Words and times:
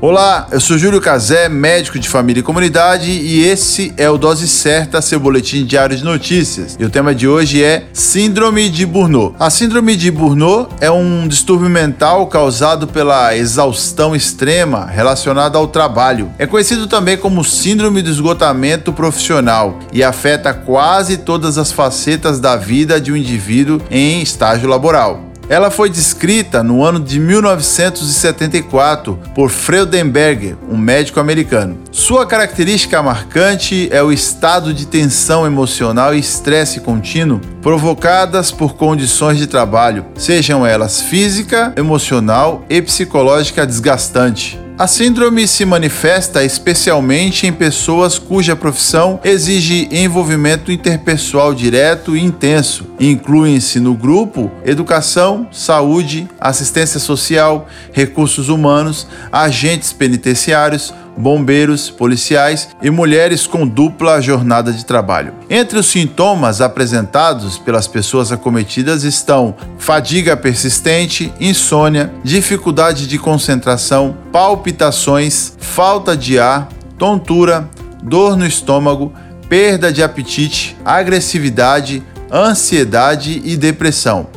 Olá, 0.00 0.46
eu 0.52 0.60
sou 0.60 0.78
Júlio 0.78 1.00
Cazé, 1.00 1.48
médico 1.48 1.98
de 1.98 2.08
família 2.08 2.38
e 2.38 2.42
comunidade, 2.44 3.10
e 3.10 3.44
esse 3.44 3.92
é 3.96 4.08
o 4.08 4.16
Dose 4.16 4.46
Certa, 4.46 5.02
seu 5.02 5.18
boletim 5.18 5.64
diário 5.64 5.96
de 5.96 6.04
notícias. 6.04 6.76
E 6.78 6.84
o 6.84 6.88
tema 6.88 7.12
de 7.12 7.26
hoje 7.26 7.64
é 7.64 7.82
Síndrome 7.92 8.70
de 8.70 8.86
Burnout. 8.86 9.34
A 9.40 9.50
Síndrome 9.50 9.96
de 9.96 10.08
Burnout 10.12 10.72
é 10.80 10.88
um 10.88 11.26
distúrbio 11.26 11.68
mental 11.68 12.28
causado 12.28 12.86
pela 12.86 13.36
exaustão 13.36 14.14
extrema 14.14 14.86
relacionada 14.86 15.58
ao 15.58 15.66
trabalho. 15.66 16.30
É 16.38 16.46
conhecido 16.46 16.86
também 16.86 17.16
como 17.16 17.42
Síndrome 17.42 18.00
do 18.00 18.08
Esgotamento 18.08 18.92
Profissional 18.92 19.80
e 19.92 20.04
afeta 20.04 20.54
quase 20.54 21.16
todas 21.16 21.58
as 21.58 21.72
facetas 21.72 22.38
da 22.38 22.54
vida 22.54 23.00
de 23.00 23.10
um 23.10 23.16
indivíduo 23.16 23.82
em 23.90 24.22
estágio 24.22 24.68
laboral. 24.68 25.27
Ela 25.48 25.70
foi 25.70 25.88
descrita 25.88 26.62
no 26.62 26.84
ano 26.84 27.00
de 27.00 27.18
1974 27.18 29.18
por 29.34 29.48
Freudenberger, 29.48 30.56
um 30.70 30.76
médico 30.76 31.20
americano. 31.20 31.78
Sua 31.90 32.26
característica 32.26 33.02
marcante 33.02 33.88
é 33.90 34.02
o 34.02 34.12
estado 34.12 34.74
de 34.74 34.86
tensão 34.86 35.46
emocional 35.46 36.14
e 36.14 36.18
estresse 36.18 36.80
contínuo 36.80 37.40
provocadas 37.62 38.52
por 38.52 38.76
condições 38.76 39.38
de 39.38 39.46
trabalho, 39.46 40.04
sejam 40.16 40.66
elas 40.66 41.00
física, 41.00 41.72
emocional 41.76 42.66
e 42.68 42.82
psicológica 42.82 43.66
desgastante. 43.66 44.67
A 44.78 44.86
síndrome 44.86 45.48
se 45.48 45.64
manifesta 45.64 46.44
especialmente 46.44 47.48
em 47.48 47.52
pessoas 47.52 48.16
cuja 48.16 48.54
profissão 48.54 49.18
exige 49.24 49.88
envolvimento 49.90 50.70
interpessoal 50.70 51.52
direto 51.52 52.16
e 52.16 52.22
intenso. 52.22 52.86
Incluem-se 53.00 53.80
no 53.80 53.92
grupo 53.92 54.52
educação, 54.64 55.48
saúde, 55.50 56.28
assistência 56.38 57.00
social, 57.00 57.66
recursos 57.92 58.48
humanos, 58.48 59.08
agentes 59.32 59.92
penitenciários, 59.92 60.94
bombeiros, 61.18 61.90
policiais 61.90 62.68
e 62.80 62.90
mulheres 62.90 63.46
com 63.46 63.66
dupla 63.66 64.20
jornada 64.20 64.72
de 64.72 64.84
trabalho. 64.84 65.34
Entre 65.50 65.78
os 65.78 65.86
sintomas 65.86 66.60
apresentados 66.60 67.58
pelas 67.58 67.88
pessoas 67.88 68.30
acometidas 68.30 69.02
estão 69.02 69.54
fadiga 69.78 70.36
persistente, 70.36 71.32
insônia, 71.40 72.12
dificuldade 72.22 73.06
de 73.06 73.18
concentração, 73.18 74.16
palpitações, 74.32 75.54
falta 75.58 76.16
de 76.16 76.38
ar, 76.38 76.68
tontura, 76.96 77.68
dor 78.02 78.36
no 78.36 78.46
estômago, 78.46 79.12
perda 79.48 79.92
de 79.92 80.02
apetite, 80.02 80.76
agressividade, 80.84 82.02
ansiedade 82.30 83.42
e 83.44 83.56
depressão. 83.56 84.28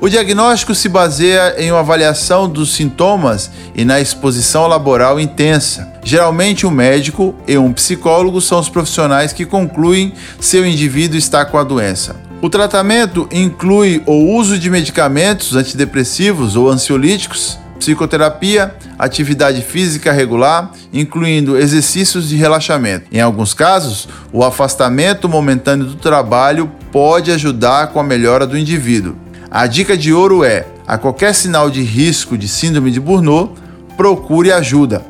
O 0.00 0.08
diagnóstico 0.08 0.74
se 0.74 0.88
baseia 0.88 1.54
em 1.58 1.70
uma 1.70 1.80
avaliação 1.80 2.48
dos 2.48 2.74
sintomas 2.74 3.50
e 3.72 3.84
na 3.84 4.00
exposição 4.00 4.66
laboral 4.66 5.20
intensa. 5.20 5.91
Geralmente, 6.04 6.66
um 6.66 6.70
médico 6.70 7.34
e 7.46 7.56
um 7.56 7.72
psicólogo 7.72 8.40
são 8.40 8.58
os 8.58 8.68
profissionais 8.68 9.32
que 9.32 9.46
concluem 9.46 10.12
se 10.40 10.58
o 10.58 10.66
indivíduo 10.66 11.16
está 11.16 11.44
com 11.44 11.56
a 11.56 11.64
doença. 11.64 12.16
O 12.40 12.50
tratamento 12.50 13.28
inclui 13.30 14.02
o 14.04 14.34
uso 14.34 14.58
de 14.58 14.68
medicamentos 14.68 15.54
antidepressivos 15.54 16.56
ou 16.56 16.68
ansiolíticos, 16.68 17.56
psicoterapia, 17.78 18.74
atividade 18.98 19.62
física 19.62 20.12
regular, 20.12 20.72
incluindo 20.92 21.56
exercícios 21.56 22.28
de 22.28 22.36
relaxamento. 22.36 23.06
Em 23.12 23.20
alguns 23.20 23.54
casos, 23.54 24.08
o 24.32 24.44
afastamento 24.44 25.28
momentâneo 25.28 25.86
do 25.86 25.94
trabalho 25.94 26.70
pode 26.90 27.30
ajudar 27.30 27.88
com 27.88 28.00
a 28.00 28.04
melhora 28.04 28.46
do 28.46 28.58
indivíduo. 28.58 29.16
A 29.50 29.66
dica 29.66 29.96
de 29.96 30.12
ouro 30.12 30.44
é: 30.44 30.66
a 30.86 30.98
qualquer 30.98 31.34
sinal 31.34 31.70
de 31.70 31.82
risco 31.82 32.36
de 32.36 32.48
síndrome 32.48 32.90
de 32.90 32.98
Burnout, 32.98 33.52
procure 33.96 34.50
ajuda. 34.50 35.02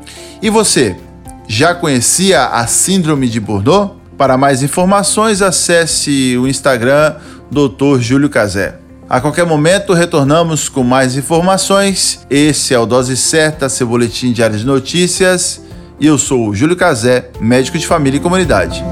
E 0.42 0.50
você, 0.50 0.96
já 1.46 1.74
conhecia 1.74 2.46
a 2.46 2.66
síndrome 2.66 3.28
de 3.28 3.38
Burnout? 3.38 3.94
Para 4.18 4.36
mais 4.36 4.62
informações, 4.62 5.40
acesse 5.40 6.36
o 6.36 6.48
Instagram 6.48 7.14
Dr. 7.50 8.00
Júlio 8.00 8.28
Cazé. 8.28 8.74
A 9.08 9.20
qualquer 9.20 9.46
momento 9.46 9.92
retornamos 9.92 10.68
com 10.68 10.82
mais 10.82 11.16
informações. 11.16 12.26
Esse 12.28 12.74
é 12.74 12.78
o 12.78 12.86
Dose 12.86 13.16
Certa, 13.16 13.68
seu 13.68 13.86
boletim 13.86 14.32
diário 14.32 14.58
de 14.58 14.66
notícias. 14.66 15.62
E 16.00 16.06
eu 16.06 16.18
sou 16.18 16.48
o 16.48 16.54
Júlio 16.54 16.76
Cazé, 16.76 17.30
médico 17.40 17.78
de 17.78 17.86
família 17.86 18.18
e 18.18 18.20
comunidade. 18.20 18.84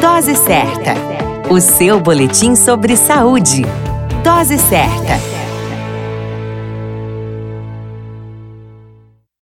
Dose 0.00 0.34
Certa 0.36 1.08
o 1.50 1.60
seu 1.60 1.98
boletim 1.98 2.54
sobre 2.54 2.94
saúde. 2.94 3.64
Dose 4.22 4.58
certa. 4.58 5.37